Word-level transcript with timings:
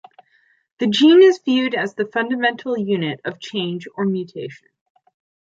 The 0.79 0.87
gene 0.87 1.21
is 1.21 1.37
viewed 1.45 1.75
as 1.75 1.93
the 1.93 2.07
fundamental 2.07 2.75
unit 2.75 3.21
of 3.23 3.39
change 3.39 3.87
or 3.95 4.03
mutation. 4.03 4.67